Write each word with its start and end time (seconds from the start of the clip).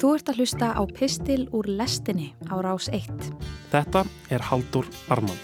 Þú 0.00 0.14
ert 0.16 0.30
að 0.32 0.38
hlusta 0.40 0.68
á 0.72 0.80
Pistil 0.88 1.42
úr 1.52 1.66
lestinni 1.68 2.30
á 2.48 2.56
rás 2.64 2.86
1. 2.88 3.04
Þetta 3.68 4.00
er 4.32 4.40
Haldur 4.48 4.86
Armand. 5.12 5.36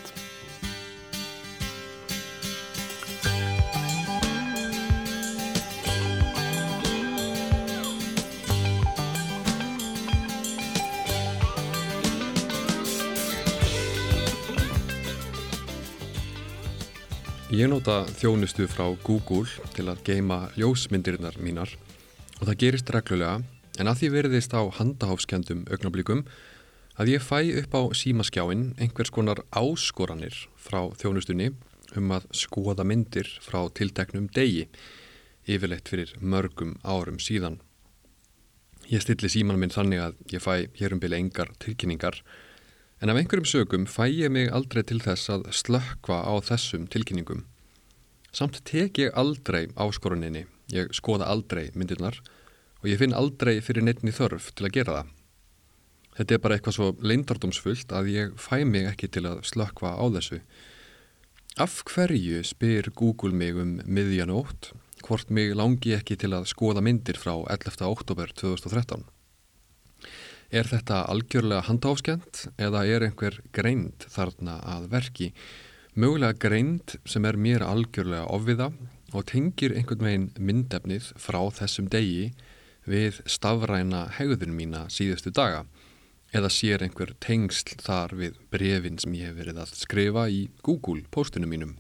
Ég 17.53 17.69
nota 17.69 18.07
þjónustu 18.17 18.65
frá 18.73 18.89
Google 19.05 19.45
til 19.77 19.85
að 19.93 20.01
geima 20.09 20.47
ljósmyndirinnar 20.57 21.37
mínar 21.45 21.77
og 22.41 22.49
það 22.49 22.59
gerist 22.65 22.95
reglulega 22.97 23.45
en 23.77 23.91
að 23.91 24.01
því 24.01 24.11
verðist 24.15 24.57
á 24.57 24.63
handaháfskjandum 24.79 25.67
augnablíkum 25.71 26.25
að 26.97 27.13
ég 27.15 27.25
fæ 27.25 27.39
upp 27.63 27.77
á 27.77 27.83
símaskjáin 28.01 28.71
einhvers 28.81 29.13
konar 29.13 29.43
áskoranir 29.51 30.37
frá 30.57 30.89
þjónustunni 31.01 31.53
um 31.97 32.13
að 32.17 32.27
skoða 32.35 32.87
myndir 32.89 33.29
frá 33.45 33.61
tilteknum 33.77 34.31
degi 34.33 34.67
yfirleitt 35.47 35.89
fyrir 35.89 36.17
mörgum 36.21 36.75
árum 36.83 37.21
síðan. 37.23 37.61
Ég 38.91 39.03
stilli 39.03 39.31
síman 39.31 39.59
minn 39.61 39.75
þannig 39.75 40.03
að 40.03 40.19
ég 40.33 40.43
fæ 40.43 40.67
hérum 40.79 41.03
byrja 41.03 41.21
engar 41.23 41.53
tilkynningar 41.63 42.23
En 43.03 43.11
af 43.13 43.19
einhverjum 43.21 43.45
sögum 43.45 43.83
fæ 43.85 44.09
ég 44.09 44.31
mig 44.33 44.49
aldrei 44.49 44.81
til 44.83 45.03
þess 45.05 45.29
að 45.29 45.43
slökkva 45.53 46.23
á 46.25 46.33
þessum 46.41 46.87
tilkynningum. 46.89 47.43
Samt 48.33 48.63
tek 48.65 48.97
ég 48.97 49.13
aldrei 49.13 49.69
áskoruninni, 49.77 50.47
ég 50.73 50.89
skoða 50.97 51.29
aldrei 51.29 51.69
myndirnar 51.77 52.17
og 52.83 52.89
ég 52.91 53.01
finn 53.01 53.17
aldrei 53.17 53.59
fyrir 53.65 53.87
neittni 53.87 54.15
þörf 54.15 54.53
til 54.55 54.69
að 54.69 54.75
gera 54.79 54.97
það. 54.99 55.13
Þetta 56.17 56.35
er 56.35 56.41
bara 56.41 56.57
eitthvað 56.57 56.77
svo 56.79 56.89
leindardómsfullt 57.05 57.93
að 57.93 58.11
ég 58.15 58.37
fæ 58.41 58.65
mig 58.65 58.89
ekki 58.89 59.11
til 59.13 59.27
að 59.29 59.43
slökkva 59.49 59.97
á 60.01 60.05
þessu. 60.17 60.41
Af 61.61 61.83
hverju 61.89 62.43
spyr 62.45 62.89
Google 62.97 63.37
mig 63.37 63.57
um 63.57 63.77
miðjanótt 63.85 64.73
hvort 65.05 65.31
mig 65.31 65.53
langi 65.57 65.93
ekki 65.97 66.17
til 66.21 66.33
að 66.37 66.49
skoða 66.51 66.83
myndir 66.85 67.21
frá 67.21 67.35
11. 67.53 67.85
oktober 67.87 68.33
2013? 68.37 69.05
Er 70.55 70.69
þetta 70.71 71.05
algjörlega 71.11 71.67
handáskjönd 71.67 72.43
eða 72.63 72.85
er 72.87 73.07
einhver 73.09 73.41
greind 73.57 74.07
þarna 74.13 74.61
að 74.77 74.91
verki? 74.93 75.31
Mögulega 75.97 76.37
greind 76.39 76.97
sem 77.09 77.25
er 77.27 77.39
mér 77.41 77.65
algjörlega 77.67 78.29
ofviða 78.33 78.71
og 79.13 79.27
tengir 79.31 79.75
einhvern 79.75 80.07
veginn 80.07 80.29
myndefnið 80.39 81.13
frá 81.21 81.41
þessum 81.57 81.89
degi 81.93 82.31
við 82.87 83.21
stafræna 83.27 84.07
hegðun 84.17 84.55
mína 84.57 84.87
síðustu 84.93 85.33
daga 85.35 85.65
eða 86.35 86.51
sér 86.53 86.85
einhver 86.85 87.15
tengsl 87.23 87.77
þar 87.83 88.15
við 88.19 88.39
brefin 88.53 88.99
sem 89.03 89.15
ég 89.19 89.31
hef 89.31 89.39
verið 89.41 89.61
að 89.63 89.75
skrifa 89.79 90.27
í 90.31 90.47
Google 90.67 91.05
postunum 91.11 91.53
mínum. 91.53 91.77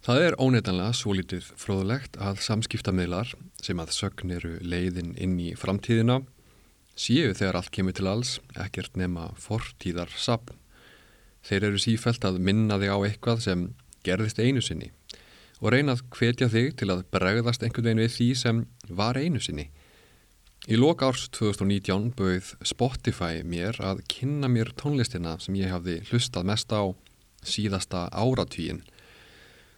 Það 0.00 0.22
er 0.26 0.36
óneitanlega 0.40 0.96
svo 0.96 1.14
litið 1.16 1.50
fróðulegt 1.60 2.16
að 2.16 2.40
samskiptamidlar 2.46 3.34
sem 3.60 3.80
að 3.82 3.92
sögn 3.92 4.32
eru 4.32 4.54
leiðin 4.64 5.12
inn 5.20 5.36
í 5.42 5.50
framtíðina 5.60 6.22
séu 6.96 7.34
þegar 7.34 7.60
allt 7.60 7.72
kemur 7.74 7.96
til 7.96 8.08
alls 8.08 8.38
ekkert 8.56 8.96
nema 8.96 9.30
fortíðar 9.40 10.12
sapn. 10.16 10.56
Þeir 11.44 11.70
eru 11.70 11.80
sífælt 11.80 12.24
að 12.24 12.40
minna 12.44 12.80
þig 12.80 12.92
á 12.92 12.98
eitthvað 13.00 13.44
sem 13.44 13.68
gerðist 14.04 14.40
einu 14.40 14.64
sinni 14.64 14.90
og 15.60 15.74
reyna 15.74 15.96
að 15.96 16.04
hvetja 16.16 16.48
þig 16.52 16.74
til 16.80 16.90
að 16.92 17.04
bregðast 17.12 17.62
einhvern 17.64 17.90
veginn 17.90 18.02
við 18.04 18.14
því 18.16 18.28
sem 18.42 18.62
var 18.88 19.20
einu 19.20 19.40
sinni. 19.40 19.68
Í 20.68 20.76
loka 20.76 21.08
árs 21.08 21.28
2019 21.36 22.10
bauð 22.16 22.54
Spotify 22.68 23.44
mér 23.44 23.78
að 23.80 24.02
kynna 24.12 24.48
mér 24.52 24.72
tónlistina 24.76 25.38
sem 25.40 25.56
ég 25.56 25.72
hafði 25.72 26.00
hlustað 26.10 26.48
mest 26.52 26.72
á 26.72 26.92
síðasta 27.40 28.08
áratvíin. 28.12 28.82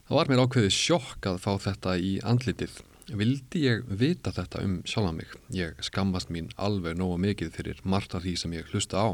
Það 0.09 0.19
var 0.19 0.31
mér 0.31 0.43
ákveðið 0.47 0.75
sjokk 0.75 1.29
að 1.31 1.45
fá 1.45 1.53
þetta 1.63 1.99
í 2.03 2.17
andlitið 2.27 2.81
vildi 3.11 3.67
ég 3.67 3.85
vita 3.89 4.33
þetta 4.35 4.63
um 4.65 4.79
sjálfa 4.89 5.13
mig. 5.17 5.31
Ég 5.53 5.79
skammast 5.85 6.31
mín 6.33 6.51
alveg 6.57 6.97
nógu 6.99 7.19
mikið 7.21 7.53
fyrir 7.55 7.83
margt 7.85 8.15
af 8.15 8.25
því 8.25 8.35
sem 8.39 8.57
ég 8.57 8.73
hlusta 8.73 9.03
á. 9.03 9.09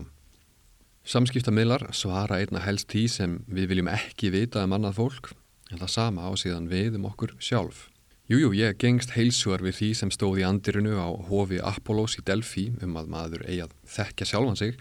Samskiptamiðlar 1.08 1.88
svara 1.96 2.40
einna 2.42 2.60
helst 2.60 2.90
því 2.92 3.04
sem 3.08 3.36
við 3.48 3.70
viljum 3.72 3.92
ekki 3.92 4.32
vita 4.34 4.64
um 4.66 4.74
annað 4.76 4.98
fólk, 5.00 5.30
en 5.70 5.80
það 5.80 5.94
sama 5.94 6.28
á 6.28 6.32
síðan 6.38 6.70
við 6.70 6.98
um 6.98 7.08
okkur 7.10 7.36
sjálf. 7.38 7.86
Jújú, 8.28 8.50
jú, 8.50 8.56
ég 8.60 8.76
gengst 8.80 9.14
heilsuar 9.16 9.64
við 9.64 9.78
því 9.78 9.90
sem 9.96 10.10
stóð 10.12 10.42
í 10.42 10.48
andirinu 10.48 10.98
á 11.00 11.08
hofi 11.30 11.60
Apollos 11.64 12.18
í 12.20 12.24
Delphi 12.28 12.66
um 12.84 12.98
að 13.00 13.12
maður 13.14 13.46
eigi 13.48 13.62
að 13.64 13.76
þekkja 13.88 14.30
sjálfan 14.32 14.60
sig, 14.60 14.74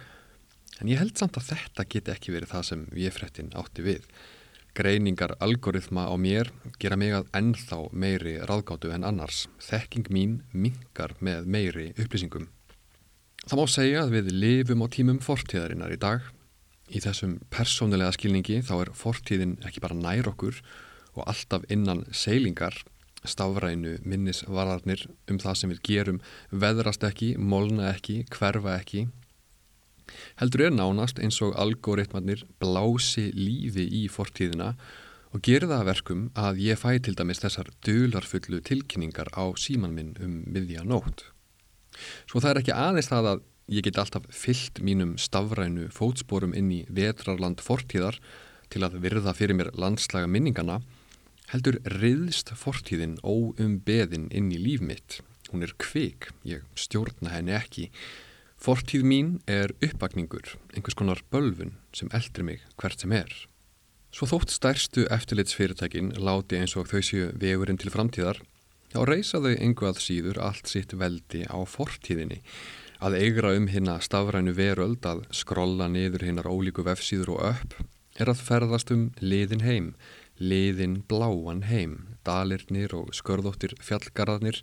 en 0.82 0.92
ég 0.92 1.00
held 1.00 1.16
samt 1.16 1.40
að 1.40 1.54
þetta 1.54 1.88
geti 1.94 2.12
ekki 2.12 2.36
verið 2.36 2.52
það 2.52 2.68
sem 2.72 2.84
við 2.92 3.14
frettin 3.16 3.54
átti 3.56 3.86
við 3.88 4.10
greiningar 4.78 5.34
algoritma 5.42 6.06
á 6.06 6.14
mér 6.22 6.52
gera 6.78 6.98
mig 7.00 7.16
að 7.18 7.30
ennþá 7.38 7.80
meiri 7.92 8.36
ráðgáttu 8.46 8.92
en 8.94 9.08
annars. 9.08 9.48
Þekking 9.64 10.12
mín 10.14 10.36
mingar 10.54 11.16
með 11.20 11.50
meiri 11.50 11.88
upplýsingum. 11.98 12.46
Það 13.48 13.60
má 13.60 13.66
segja 13.72 14.04
að 14.04 14.14
við 14.18 14.34
lifum 14.36 14.84
á 14.86 14.88
tímum 14.94 15.22
fortíðarinnar 15.24 15.96
í 15.96 16.00
dag. 16.02 16.26
Í 16.88 17.02
þessum 17.04 17.38
persónulega 17.52 18.14
skilningi 18.16 18.62
þá 18.66 18.76
er 18.82 18.94
fortíðin 18.96 19.58
ekki 19.68 19.84
bara 19.84 19.98
nær 19.98 20.30
okkur 20.32 20.62
og 21.18 21.26
alltaf 21.28 21.66
innan 21.74 22.06
seilingar 22.16 22.78
stafrænu 23.28 23.98
minnisvararnir 24.08 25.08
um 25.28 25.40
það 25.42 25.58
sem 25.60 25.72
við 25.74 25.82
gerum 25.84 26.20
veðrast 26.52 27.04
ekki, 27.04 27.34
molna 27.38 27.90
ekki, 27.92 28.22
hverfa 28.32 28.78
ekki 28.78 29.08
heldur 30.40 30.68
er 30.68 30.74
nánast 30.76 31.20
eins 31.24 31.40
og 31.44 31.56
algoritmarnir 31.60 32.46
blási 32.62 33.28
lífi 33.36 33.88
í 34.02 34.06
fortíðina 34.12 34.74
og 35.36 35.44
gerða 35.44 35.82
verkum 35.88 36.28
að 36.40 36.62
ég 36.64 36.80
fæ 36.80 36.98
til 37.04 37.16
dæmis 37.18 37.42
þessar 37.44 37.70
dularfullu 37.86 38.62
tilkynningar 38.66 39.34
á 39.36 39.44
síman 39.60 39.96
minn 39.96 40.16
um 40.24 40.40
miðja 40.48 40.86
nótt. 40.88 41.28
Svo 42.30 42.40
það 42.40 42.52
er 42.52 42.62
ekki 42.62 42.76
aðeins 42.76 43.12
það 43.12 43.32
að 43.34 43.46
ég 43.68 43.86
get 43.88 44.00
alltaf 44.02 44.28
fyllt 44.34 44.82
mínum 44.84 45.16
stafrænu 45.22 45.90
fótsporum 45.94 46.56
inn 46.58 46.72
í 46.72 46.84
vetrarland 46.90 47.64
fortíðar 47.64 48.20
til 48.72 48.84
að 48.84 49.00
virða 49.04 49.36
fyrir 49.38 49.60
mér 49.60 49.74
landslaga 49.76 50.28
minningana, 50.28 50.82
heldur 51.52 51.80
riðst 52.00 52.52
fortíðin 52.60 53.20
óum 53.24 53.80
beðin 53.88 54.28
inn 54.36 54.52
í 54.52 54.60
líf 54.60 54.84
mitt. 54.84 55.22
Hún 55.52 55.64
er 55.64 55.72
kvik, 55.80 56.32
ég 56.44 56.66
stjórna 56.76 57.32
henni 57.32 57.56
ekki, 57.56 57.88
Fortíð 58.58 59.04
mín 59.06 59.36
er 59.46 59.70
uppvakningur, 59.86 60.56
einhvers 60.74 60.98
konar 60.98 61.20
bölfun 61.30 61.76
sem 61.94 62.10
eldri 62.10 62.44
mig 62.44 62.64
hvert 62.82 63.04
sem 63.04 63.14
er. 63.14 63.30
Svo 64.10 64.26
þótt 64.32 64.50
stærstu 64.56 65.04
eftirlitsfyrirtækin 65.14 66.16
láti 66.18 66.58
eins 66.58 66.74
og 66.80 66.90
þau 66.90 67.04
séu 67.06 67.28
vegurinn 67.38 67.78
til 67.78 67.94
framtíðar, 67.94 68.40
þá 68.90 69.00
reysa 69.06 69.42
þau 69.44 69.54
einhvað 69.54 70.02
síður 70.02 70.42
allt 70.42 70.72
sitt 70.72 70.96
veldi 70.98 71.44
á 71.46 71.58
fortíðinni, 71.70 72.42
að 73.04 73.18
eigra 73.20 73.54
um 73.58 73.68
hinna 73.70 74.00
stafrænu 74.02 74.54
veröld 74.58 75.06
að 75.06 75.26
skrolla 75.36 75.90
niður 75.92 76.26
hinnar 76.26 76.50
ólíku 76.50 76.86
vefsíður 76.88 77.36
og 77.36 77.44
upp, 77.52 77.76
er 78.18 78.32
að 78.32 78.42
ferðast 78.48 78.94
um 78.94 79.10
liðin 79.22 79.66
heim, 79.66 79.92
liðin 80.42 81.02
bláan 81.10 81.64
heim, 81.70 82.18
dalirnir 82.26 82.94
og 82.98 83.14
skörðóttir 83.18 83.76
fjallgarðarnir, 83.84 84.62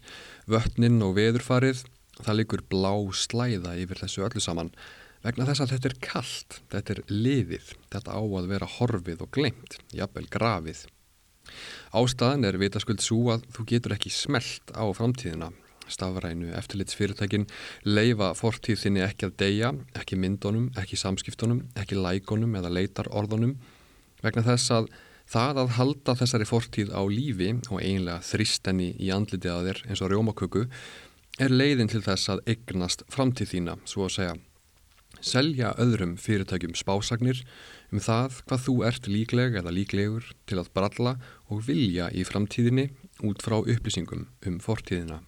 vötnin 0.50 1.02
og 1.06 1.14
veðurfarið, 1.18 1.84
það 2.20 2.38
liggur 2.40 2.66
blá 2.70 2.92
slæða 3.14 3.76
yfir 3.82 4.02
þessu 4.02 4.26
öllu 4.26 4.42
saman 4.42 4.74
vegna 5.24 5.46
þess 5.48 5.64
að 5.64 5.72
þetta 5.74 5.88
er 5.90 5.98
kallt, 6.04 6.58
þetta 6.72 6.94
er 6.94 7.00
liðið, 7.08 7.72
þetta 7.94 8.18
á 8.18 8.20
að 8.20 8.50
vera 8.50 8.70
horfið 8.76 9.24
og 9.24 9.30
glemt, 9.34 9.78
jafnvel 9.94 10.26
grafið. 10.30 10.84
Ástæðan 11.96 12.48
er 12.48 12.58
vitaskuld 12.60 13.02
svo 13.04 13.30
að 13.32 13.46
þú 13.54 13.66
getur 13.72 13.94
ekki 13.96 14.12
smelt 14.12 14.72
á 14.76 14.84
framtíðina. 14.96 15.50
Stafrænu 15.90 16.52
eftirlitsfyrirtækin 16.58 17.46
leifa 17.86 18.32
fortíðinni 18.38 19.04
ekki 19.04 19.28
að 19.28 19.38
deyja, 19.42 19.72
ekki 19.98 20.18
myndunum, 20.20 20.70
ekki 20.80 20.98
samskiptunum, 21.00 21.64
ekki 21.78 21.98
lækonum 21.98 22.56
eða 22.60 22.72
leitarorðunum 22.72 23.58
vegna 24.24 24.46
þess 24.46 24.72
að 24.74 24.88
það 25.30 25.60
að 25.62 25.74
halda 25.78 26.16
þessari 26.20 26.48
fortíð 26.48 26.92
á 26.92 27.02
lífi 27.08 27.50
og 27.70 27.80
eiginlega 27.80 28.22
þristenni 28.24 28.90
í 29.00 29.10
andlitið 29.14 29.52
að 29.52 29.68
þér 29.68 29.84
eins 29.88 30.02
og 30.04 30.12
rjómaköku 30.12 30.64
er 31.42 31.54
leiðin 31.54 31.90
til 31.90 32.02
þess 32.04 32.30
að 32.30 32.42
eignast 32.52 33.06
framtíð 33.10 33.54
þína, 33.54 33.78
svo 33.88 34.06
að 34.06 34.16
segja. 34.18 34.34
Selja 35.24 35.70
öðrum 35.80 36.16
fyrirtækjum 36.20 36.74
spásagnir 36.76 37.40
um 37.94 38.02
það 38.02 38.40
hvað 38.44 38.64
þú 38.66 38.74
ert 38.88 39.08
líkleg 39.08 39.56
eða 39.60 39.72
líklegur 39.72 40.26
til 40.48 40.58
að 40.60 40.72
bralla 40.76 41.14
og 41.48 41.64
vilja 41.68 42.10
í 42.12 42.26
framtíðinni 42.28 42.90
út 43.24 43.44
frá 43.44 43.60
upplýsingum 43.62 44.26
um 44.46 44.58
fortíðina. 44.60 45.22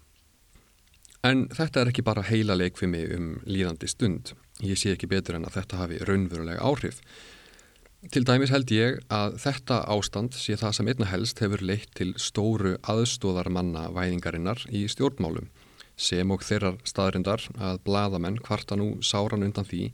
En 1.27 1.47
þetta 1.51 1.83
er 1.83 1.91
ekki 1.91 2.05
bara 2.07 2.23
heila 2.27 2.55
leik 2.59 2.77
fyrir 2.79 2.93
mig 2.93 3.15
um 3.17 3.31
líðandi 3.49 3.89
stund. 3.91 4.35
Ég 4.63 4.79
sé 4.79 4.93
ekki 4.95 5.09
betur 5.11 5.39
en 5.39 5.47
að 5.49 5.59
þetta 5.59 5.81
hafi 5.81 5.99
raunverulega 6.07 6.63
áhrif. 6.65 7.01
Til 8.13 8.23
dæmis 8.29 8.53
held 8.55 8.71
ég 8.71 9.01
að 9.11 9.39
þetta 9.43 9.81
ástand 9.91 10.37
sé 10.39 10.55
það 10.61 10.75
sem 10.77 10.91
einna 10.93 11.09
helst 11.11 11.41
hefur 11.43 11.65
leitt 11.65 11.91
til 11.99 12.13
stóru 12.21 12.77
aðstóðarmanna 12.87 13.89
væðingarinnar 13.97 14.63
í 14.71 14.85
stjórnmálum 14.93 15.49
sem 15.97 16.31
og 16.31 16.45
þeirrar 16.45 16.77
staðrindar 16.87 17.47
að 17.57 17.81
bladamenn 17.89 18.39
kvarta 18.45 18.77
nú 18.77 18.99
sáran 19.01 19.47
undan 19.47 19.67
því 19.67 19.89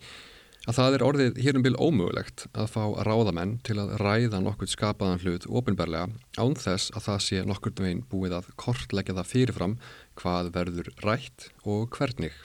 að 0.62 0.76
það 0.76 0.94
er 0.96 1.02
orðið 1.06 1.38
hér 1.42 1.56
um 1.58 1.64
byl 1.64 1.74
ómögulegt 1.74 2.44
að 2.54 2.68
fá 2.70 2.82
ráðamenn 3.08 3.56
til 3.66 3.80
að 3.82 3.96
ræða 4.02 4.38
nokkur 4.44 4.70
skapaðan 4.70 5.22
hlut 5.24 5.48
ofinbarlega 5.50 6.06
án 6.38 6.54
þess 6.54 6.92
að 6.94 7.06
það 7.08 7.18
sé 7.26 7.42
nokkur 7.48 7.74
veginn 7.80 8.04
búið 8.10 8.36
að 8.38 8.52
kortleggja 8.62 9.16
það 9.18 9.30
fyrirfram 9.32 9.74
hvað 10.20 10.52
verður 10.54 10.92
rætt 11.02 11.48
og 11.66 11.90
hvernig. 11.96 12.36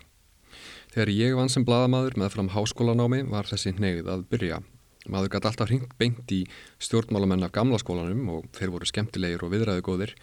Þegar 0.95 1.13
ég 1.13 1.37
vann 1.37 1.53
sem 1.53 1.65
bladamadur 1.67 2.17
með 2.17 2.33
fram 2.33 2.49
háskólanámi 2.55 3.21
var 3.29 3.45
þessi 3.45 3.75
neyð 3.77 4.09
að 4.09 4.25
byrja. 4.31 4.61
Maður 5.07 5.35
gæti 5.35 5.49
alltaf 5.51 5.69
hringt 5.69 5.93
beint 5.99 6.31
í 6.33 6.41
stjórnmálamenn 6.83 7.45
af 7.45 7.53
gamla 7.55 7.77
skólanum 7.79 8.31
og 8.33 8.47
þeir 8.57 8.73
voru 8.73 8.89
skemmtilegir 8.89 9.45
og 9.45 9.53
viðræðu 9.53 9.85
góðir 9.85 10.15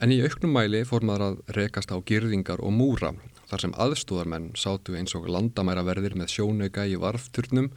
en 0.00 0.12
í 0.12 0.18
auknum 0.24 0.52
mæli 0.56 0.82
fór 0.88 1.04
maður 1.06 1.26
að 1.26 1.38
rekast 1.56 1.92
á 1.92 1.96
girðingar 2.08 2.60
og 2.64 2.74
múra 2.76 3.12
þar 3.50 3.62
sem 3.62 3.76
aðstóðarmenn 3.86 4.50
sátu 4.58 4.96
eins 4.98 5.14
og 5.18 5.28
landamæraverðir 5.30 6.16
með 6.18 6.32
sjónauka 6.34 6.86
í 6.88 6.98
varfturnum 7.00 7.70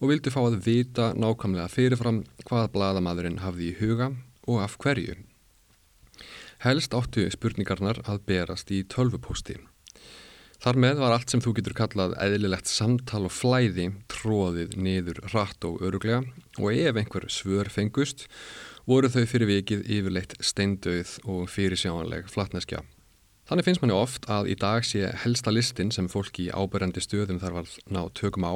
og 0.00 0.10
vildu 0.10 0.32
fá 0.32 0.40
að 0.42 0.60
vita 0.64 1.10
nákvæmlega 1.14 1.68
fyrirfram 1.70 2.22
hvað 2.48 2.70
bladamadurinn 2.74 3.42
hafði 3.44 3.70
í 3.70 3.76
huga 3.80 4.12
og 4.48 4.62
af 4.64 4.78
hverju. 4.80 5.18
Helst 6.64 6.96
áttu 6.96 7.26
spurningarnar 7.32 8.02
að 8.08 8.24
berast 8.28 8.72
í 8.72 8.82
tölvupósti. 8.84 9.58
Þar 10.60 10.76
með 10.76 10.98
var 11.00 11.14
allt 11.14 11.32
sem 11.32 11.40
þú 11.40 11.54
getur 11.56 11.76
kallað 11.76 12.16
eðlilegt 12.20 12.68
samtal 12.68 13.22
og 13.28 13.32
flæði 13.32 13.86
tróðið 14.12 14.74
niður 14.76 15.22
rætt 15.32 15.64
og 15.64 15.80
öruglega 15.80 16.20
og 16.60 16.74
ef 16.74 16.98
einhver 17.00 17.24
svör 17.32 17.70
fengust 17.72 18.26
voru 18.90 19.10
þau 19.12 19.22
fyrir 19.30 19.46
vikið 19.46 19.84
yfirleitt 19.86 20.32
steindauð 20.42 21.12
og 21.30 21.46
fyrirsjáanleg 21.52 22.26
flatneskja. 22.32 22.82
Þannig 23.46 23.66
finnst 23.66 23.82
manni 23.82 23.94
oft 23.94 24.26
að 24.30 24.50
í 24.50 24.56
dag 24.58 24.86
sé 24.86 25.08
helsta 25.22 25.52
listin 25.54 25.92
sem 25.94 26.08
fólk 26.10 26.38
í 26.42 26.50
ábyrjandi 26.50 27.02
stöðum 27.02 27.38
þarf 27.42 27.62
að 27.62 27.72
ná 27.94 28.02
tökum 28.18 28.46
á 28.46 28.54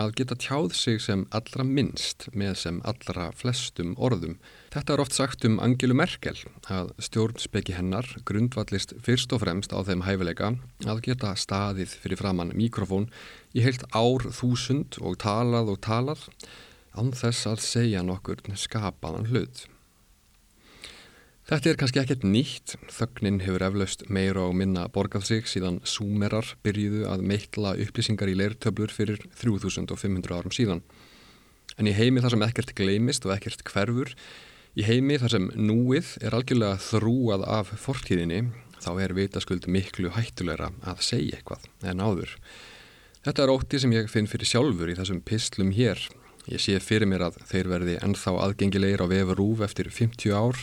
að 0.00 0.12
geta 0.18 0.36
tjáð 0.38 0.72
sig 0.74 0.98
sem 1.02 1.22
allra 1.34 1.64
minnst 1.66 2.26
með 2.34 2.56
sem 2.62 2.80
allra 2.86 3.28
flestum 3.36 3.92
orðum. 3.94 4.36
Þetta 4.74 4.94
er 4.94 5.02
oft 5.04 5.14
sagt 5.14 5.46
um 5.46 5.60
Angelu 5.62 5.94
Merkel 5.94 6.36
að 6.66 6.90
stjórnspeki 7.06 7.76
hennar 7.76 8.08
grundvallist 8.26 8.96
fyrst 9.06 9.34
og 9.34 9.44
fremst 9.44 9.74
á 9.74 9.78
þeim 9.86 10.02
hæfileika 10.06 10.52
að 10.86 11.02
geta 11.06 11.34
staðið 11.38 11.94
fyrir 12.02 12.20
framann 12.22 12.54
mikrofón 12.58 13.06
í 13.54 13.62
heilt 13.62 13.86
ár 13.94 14.26
þúsund 14.34 14.98
og 15.02 15.18
talað 15.22 15.74
og 15.76 15.82
talað 15.86 16.26
án 16.94 17.14
þess 17.14 17.48
að 17.50 17.62
segja 17.64 18.02
nokkur 18.06 18.42
skapaðan 18.58 19.28
hlut. 19.30 19.66
Þetta 21.44 21.68
er 21.68 21.76
kannski 21.76 22.00
ekkert 22.00 22.22
nýtt, 22.24 22.72
þögnin 22.88 23.42
hefur 23.44 23.66
eflaust 23.66 24.06
meira 24.08 24.46
og 24.46 24.54
minna 24.56 24.86
borgað 24.88 25.26
sig 25.28 25.50
síðan 25.50 25.82
súmerar 25.84 26.54
byrjuðu 26.64 27.02
að 27.12 27.24
meitla 27.28 27.74
upplýsingar 27.84 28.32
í 28.32 28.36
leirtöblur 28.40 28.94
fyrir 28.94 29.20
3500 29.42 30.38
árum 30.38 30.54
síðan. 30.56 30.80
En 31.76 31.90
í 31.90 31.92
heimi 31.92 32.22
þar 32.24 32.32
sem 32.32 32.46
ekkert 32.46 32.72
gleimist 32.78 33.28
og 33.28 33.34
ekkert 33.36 33.60
hverfur, 33.68 34.14
í 34.72 34.88
heimi 34.88 35.18
þar 35.20 35.34
sem 35.36 35.50
núið 35.52 36.14
er 36.24 36.38
algjörlega 36.38 36.80
þrúað 36.80 37.44
af 37.58 37.76
fortíðinni, 37.82 38.46
þá 38.80 38.90
er 39.04 39.16
vitaskuld 39.20 39.68
miklu 39.68 40.14
hættulegra 40.16 40.72
að 40.80 41.04
segja 41.04 41.42
eitthvað 41.42 41.68
en 41.84 42.00
áður. 42.00 42.38
Þetta 43.24 43.44
er 43.44 43.52
ótti 43.52 43.84
sem 43.84 43.92
ég 43.92 44.08
finn 44.12 44.28
fyrir 44.32 44.48
sjálfur 44.48 44.88
í 44.88 44.96
þessum 44.96 45.20
pislum 45.28 45.76
hér. 45.76 46.00
Ég 46.44 46.60
sé 46.60 46.76
fyrir 46.82 47.08
mér 47.08 47.22
að 47.30 47.38
þeir 47.48 47.68
verði 47.70 47.94
ennþá 48.04 48.34
aðgengilegir 48.44 49.00
á 49.00 49.06
vefur 49.08 49.38
rúf 49.40 49.62
eftir 49.64 49.88
50 49.88 50.34
ár 50.36 50.58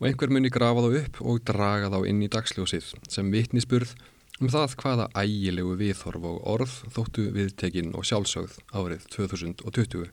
og 0.00 0.08
einhver 0.08 0.32
muni 0.34 0.50
grafa 0.50 0.82
þá 0.82 0.96
upp 0.98 1.20
og 1.22 1.44
draga 1.46 1.92
þá 1.92 2.00
inn 2.10 2.24
í 2.26 2.30
dagsljósið 2.32 2.88
sem 3.06 3.30
vitnisburð 3.30 3.94
um 4.42 4.50
það 4.50 4.74
hvaða 4.82 5.06
ægilegu 5.14 5.76
viðhorf 5.78 6.26
og 6.26 6.42
orð 6.56 6.74
þóttu 6.90 7.28
viðtekinn 7.36 7.94
og 7.94 8.08
sjálfsögð 8.08 8.58
árið 8.74 9.06
2020. 9.14 10.10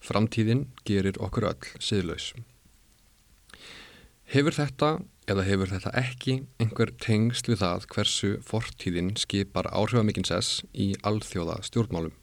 Framtíðin 0.00 0.66
gerir 0.88 1.20
okkur 1.20 1.50
öll 1.50 1.70
siðlaus. 1.76 2.32
Hefur 4.32 4.56
þetta 4.56 4.96
eða 5.28 5.44
hefur 5.44 5.70
þetta 5.74 5.92
ekki 6.00 6.40
einhver 6.62 6.96
tengst 7.02 7.50
við 7.50 7.60
það 7.60 7.90
hversu 7.92 8.36
fortíðin 8.46 9.12
skipar 9.20 9.68
áhrifamikinn 9.68 10.26
sess 10.26 10.62
í 10.72 10.94
alþjóða 11.04 11.60
stjórnmálum? 11.68 12.16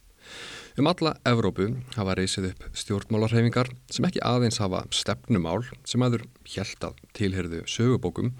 Um 0.73 0.87
alla 0.89 1.11
Evrópu 1.29 1.67
hafa 1.93 2.15
reysið 2.17 2.47
upp 2.47 2.63
stjórnmálarhefingar 2.81 3.67
sem 3.93 4.07
ekki 4.07 4.23
aðeins 4.25 4.57
hafa 4.57 4.79
stefnumál 4.89 5.67
sem 5.85 6.01
aður 6.01 6.23
hjælt 6.49 6.87
að 6.87 7.03
tilherðu 7.13 7.59
sögubókum, 7.69 8.31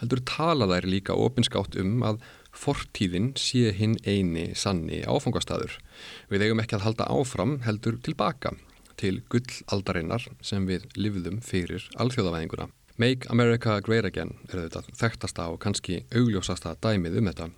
heldur 0.00 0.22
tala 0.26 0.66
þær 0.66 0.88
líka 0.90 1.14
opinskátt 1.14 1.78
um 1.78 2.02
að 2.08 2.18
fortíðin 2.50 3.30
sé 3.38 3.70
hinn 3.78 3.94
eini 4.02 4.48
sanni 4.58 5.04
áfangastæður. 5.06 5.78
Við 6.26 6.48
eigum 6.48 6.64
ekki 6.64 6.80
að 6.80 6.88
halda 6.88 7.06
áfram 7.06 7.60
heldur 7.62 8.02
tilbaka 8.02 8.56
til 8.98 9.20
gullaldarinnar 9.30 10.26
sem 10.42 10.66
við 10.66 10.90
livðum 10.98 11.38
fyrir 11.38 11.86
alþjóðavæðinguna. 12.02 12.66
Make 12.98 13.30
America 13.30 13.78
Great 13.78 14.10
Again 14.10 14.34
er 14.50 14.66
þetta 14.66 14.82
þekktasta 14.90 15.52
og 15.54 15.62
kannski 15.62 16.02
augljósasta 16.10 16.74
dæmið 16.82 17.22
um 17.22 17.30
þetta. 17.30 17.52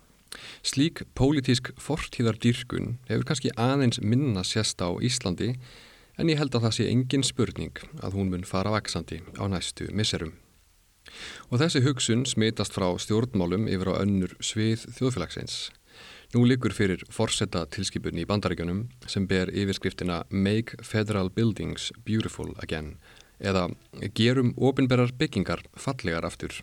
Slík 0.65 1.03
pólitísk 1.17 1.71
fortíðardýrkun 1.81 2.97
hefur 3.09 3.25
kannski 3.29 3.51
aðeins 3.59 4.01
minna 4.01 4.43
sérst 4.47 4.81
á 4.81 4.89
Íslandi 5.01 5.53
en 6.17 6.29
ég 6.29 6.39
held 6.39 6.55
að 6.55 6.67
það 6.67 6.75
sé 6.77 6.87
engin 6.91 7.25
spurning 7.25 7.83
að 8.01 8.17
hún 8.17 8.31
mun 8.33 8.47
fara 8.47 8.73
vaksandi 8.73 9.21
á 9.37 9.43
næstu 9.49 9.89
misserum. 9.93 10.33
Og 11.51 11.59
þessi 11.61 11.83
hugsun 11.85 12.25
smitast 12.29 12.73
frá 12.73 12.87
stjórnmálum 13.01 13.67
yfir 13.69 13.91
á 13.93 14.01
önnur 14.01 14.35
svið 14.41 14.87
þjóðfélagsins. 14.97 15.71
Nú 16.33 16.47
likur 16.49 16.73
fyrir 16.73 17.03
forsetta 17.13 17.67
tilskipun 17.69 18.17
í 18.17 18.25
bandaríkjunum 18.25 18.87
sem 19.05 19.27
ber 19.29 19.51
yfirskriftina 19.53 20.23
Make 20.29 20.79
Federal 20.81 21.29
Buildings 21.29 21.91
Beautiful 22.07 22.55
Again 22.63 22.95
eða 23.43 23.67
Gerum 24.17 24.53
ofinberrar 24.57 25.13
byggingar 25.19 25.61
fallegar 25.75 26.25
aftur. 26.25 26.55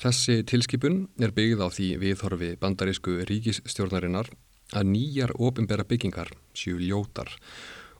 Þessi 0.00 0.42
tilskipun 0.48 1.04
er 1.22 1.32
byggð 1.34 1.62
á 1.62 1.68
því 1.70 1.88
viðhorfi 2.02 2.50
bandarísku 2.60 3.20
ríkisstjórnarinnar 3.28 4.30
að 4.74 4.88
nýjar 4.90 5.34
ofinbæra 5.38 5.86
byggingar 5.86 6.32
séu 6.56 6.80
ljótar 6.80 7.30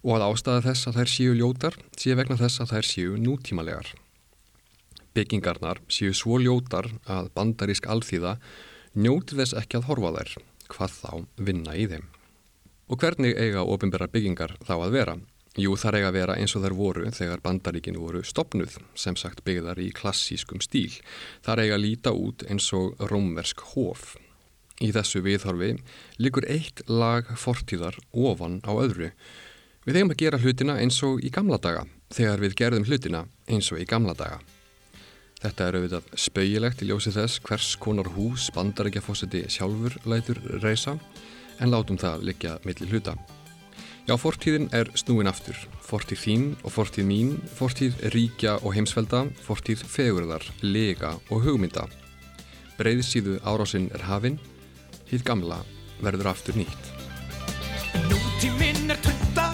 og 0.04 0.16
að 0.16 0.24
ástæða 0.26 0.64
þess 0.68 0.88
að 0.88 0.98
þær 0.98 1.12
séu 1.14 1.36
ljótar 1.38 1.76
sé 1.96 2.16
vegna 2.18 2.38
þess 2.40 2.62
að 2.64 2.72
þær 2.74 2.88
séu 2.88 3.20
nútímalegar. 3.20 3.92
Byggingarnar 5.14 5.80
séu 5.88 6.14
svo 6.16 6.40
ljótar 6.42 6.90
að 7.06 7.30
bandarísk 7.36 7.86
alþýða 7.86 8.34
njóti 8.98 9.38
þess 9.38 9.56
ekki 9.62 9.78
að 9.78 9.88
horfa 9.88 10.12
þær, 10.18 10.34
hvað 10.74 10.98
þá 10.98 11.12
vinna 11.46 11.76
í 11.78 11.86
þeim. 11.92 12.10
Og 12.90 13.00
hvernig 13.00 13.38
eiga 13.40 13.64
ofinbæra 13.64 14.10
byggingar 14.12 14.58
þá 14.66 14.74
að 14.76 14.96
vera? 14.98 15.14
Jú, 15.54 15.76
þar 15.78 16.00
eiga 16.00 16.08
að 16.10 16.16
vera 16.16 16.34
eins 16.34 16.56
og 16.58 16.64
þær 16.64 16.74
voru 16.74 17.10
þegar 17.14 17.42
bandaríkin 17.44 17.98
voru 18.02 18.24
stopnuð, 18.26 18.80
sem 18.98 19.14
sagt 19.14 19.44
byggðar 19.46 19.78
í 19.78 19.92
klassískum 19.94 20.58
stíl. 20.64 20.90
Þar 21.46 21.62
eiga 21.62 21.76
að 21.76 21.84
líta 21.84 22.10
út 22.10 22.42
eins 22.50 22.66
og 22.74 22.98
rómversk 22.98 23.62
hóf. 23.74 24.16
Í 24.82 24.90
þessu 24.90 25.22
viðhorfi 25.22 25.76
likur 26.18 26.46
eitt 26.50 26.82
lag 26.90 27.30
fortíðar 27.38 28.00
ofan 28.10 28.58
á 28.66 28.74
öðru. 28.74 29.12
Við 29.86 30.00
eigum 30.00 30.10
að 30.16 30.24
gera 30.24 30.40
hlutina 30.42 30.76
eins 30.82 30.98
og 31.06 31.22
í 31.22 31.30
gamla 31.30 31.60
daga, 31.62 31.86
þegar 32.10 32.42
við 32.42 32.58
gerðum 32.58 32.88
hlutina 32.88 33.22
eins 33.46 33.70
og 33.70 33.78
í 33.78 33.86
gamla 33.86 34.16
daga. 34.18 34.40
Þetta 35.44 35.68
er 35.68 35.78
auðvitað 35.78 36.10
spauilegt 36.18 36.82
í 36.82 36.90
ljósi 36.90 37.14
þess 37.14 37.38
hvers 37.46 37.70
konar 37.78 38.10
hús 38.16 38.48
bandaríkjafósiti 38.56 39.44
sjálfur 39.52 40.00
lætur 40.08 40.42
reysa, 40.64 40.98
en 41.62 41.70
látum 41.70 42.00
það 42.00 42.26
liggja 42.32 42.58
millir 42.66 42.90
hluta. 42.90 43.14
Já, 44.04 44.18
fortíðin 44.20 44.66
er 44.76 44.90
snúin 45.00 45.30
aftur. 45.30 45.56
Fortíð 45.80 46.20
þín 46.20 46.42
og 46.60 46.74
fortíð 46.74 47.06
mín, 47.08 47.30
fortíð 47.56 48.02
ríkja 48.12 48.58
og 48.60 48.74
heimsvelda, 48.76 49.22
fortíð 49.46 49.80
fegurðar, 49.88 50.44
lega 50.60 51.14
og 51.32 51.46
hugmynda. 51.46 51.86
Breiðsíðu 52.76 53.38
árásinn 53.48 53.88
er 53.96 54.04
hafinn, 54.04 54.36
hitt 55.08 55.24
gamla 55.24 55.62
verður 56.04 56.34
aftur 56.34 56.58
nýtt. 56.60 56.92
Nútíminn 58.10 58.92
er 58.92 59.00
tunda, 59.00 59.48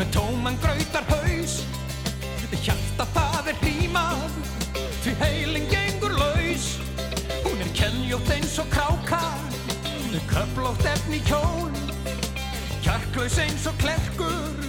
með 0.00 0.10
tóman 0.18 0.58
gröytar 0.58 1.06
haus, 1.12 1.60
hjarta 2.64 3.06
það 3.14 3.48
er 3.52 3.58
hrímað, 3.62 4.36
því 5.04 5.16
heilin 5.22 5.66
gengur 5.70 6.14
laus. 6.18 6.68
Hún 7.44 7.62
er 7.62 7.70
kennjótt 7.76 8.30
eins 8.34 8.58
og 8.62 8.70
kráka, 8.72 9.20
köflótt 10.30 10.86
efni 10.88 11.20
kjól, 11.28 11.93
Kjarklaus 12.94 13.36
eins 13.42 13.64
og 13.66 13.74
klerkur 13.82 14.66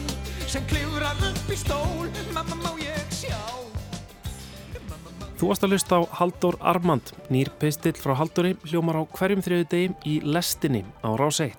sem 0.49 0.63
klifrar 0.65 1.19
upp 1.27 1.49
í 1.53 1.57
stól. 1.61 2.07
Mamma 2.33 2.55
má 2.57 2.71
ég 2.81 3.11
sjá. 3.13 3.37
Þú 5.37 5.49
varst 5.51 5.65
að 5.67 5.75
lusta 5.75 5.99
á 6.01 6.09
Haldur 6.17 6.57
Armand 6.57 7.11
nýr 7.29 7.51
pistill 7.61 7.93
frá 7.93 8.15
Halduri 8.17 8.55
hljómar 8.65 8.97
á 8.97 9.03
hverjum 9.05 9.45
þriðu 9.45 9.69
degi 9.69 9.93
í 10.09 10.15
lestinni 10.25 10.81
á 11.05 11.13
rás 11.13 11.37
1 11.45 11.53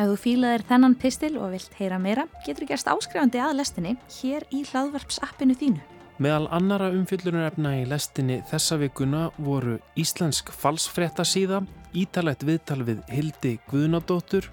Ef 0.00 0.08
þú 0.08 0.16
fílaðir 0.24 0.64
þennan 0.70 0.96
pistil 0.96 1.34
og 1.36 1.52
vilt 1.58 1.76
heyra 1.76 2.00
meira 2.00 2.24
getur 2.40 2.64
þú 2.64 2.72
gerst 2.72 2.88
áskrifandi 2.88 3.44
að 3.44 3.58
lestinni 3.60 3.96
hér 4.22 4.48
í 4.48 4.64
hlaðvarpsappinu 4.64 5.60
þínu. 5.60 5.84
Meðal 6.24 6.48
annara 6.56 6.88
umfyllunarefna 6.96 7.82
í 7.82 7.88
lestinni 7.90 8.40
þessa 8.48 8.80
vikuna 8.80 9.26
voru 9.36 9.76
Íslensk 10.00 10.56
falsfrettasíða, 10.56 11.66
ítalegt 11.92 12.48
viðtal 12.48 12.80
við 12.88 13.04
Hildi 13.12 13.58
Guðnadóttur, 13.68 14.48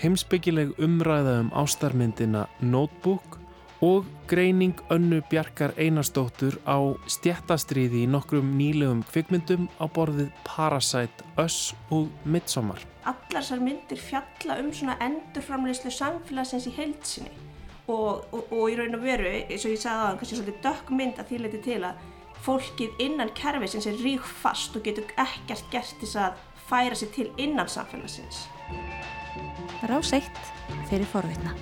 heimsbyggileg 0.00 0.78
umræða 0.80 1.40
um 1.40 1.50
ástarmyndina 1.52 2.46
Notebook 2.60 3.36
og 3.80 4.06
greining 4.28 4.80
önnu 4.90 5.20
Bjarkar 5.30 5.74
Einarsdóttur 5.76 6.56
á 6.64 6.76
stjættastriði 7.08 8.04
í 8.04 8.08
nokkrum 8.08 8.54
nýlegum 8.56 9.02
kvikmyndum 9.08 9.68
á 9.76 9.84
borðið 9.92 10.30
Parasite, 10.44 11.24
Us 11.36 11.74
og 11.92 12.08
Midsommar. 12.24 12.80
Allar 13.04 13.40
þessar 13.42 13.60
myndir 13.64 14.00
fjalla 14.00 14.56
um 14.60 14.72
svona 14.72 14.96
endurframleyslu 15.04 15.92
samfélagsins 15.92 16.68
í 16.68 16.74
heilsinni 16.76 17.32
og, 17.88 18.24
og, 18.32 18.52
og 18.52 18.66
í 18.72 18.76
raun 18.80 18.96
og 18.96 19.04
veru, 19.04 19.28
eins 19.28 19.64
og 19.64 19.74
ég 19.74 19.82
sagði 19.82 19.96
aðan, 19.96 20.20
kannski 20.20 20.40
svolítið 20.40 20.62
dökk 20.64 20.92
mynd 20.96 21.20
að 21.20 21.32
því 21.32 21.42
leiti 21.44 21.62
til 21.66 21.80
að 21.88 22.04
fólkið 22.44 23.04
innan 23.04 23.32
kerfisins 23.36 23.88
er 23.88 24.00
rík 24.00 24.24
fast 24.24 24.76
og 24.76 24.84
getur 24.88 25.08
ekkert 25.20 25.68
gert 25.72 25.96
þess 26.00 26.20
að 26.24 26.46
færa 26.70 26.96
sig 26.96 27.12
til 27.16 27.28
innan 27.36 27.68
samfélagsins. 27.68 28.46
Rás 29.82 30.12
1 30.12 30.22
fyrir 30.90 31.06
forvitna. 31.06 31.54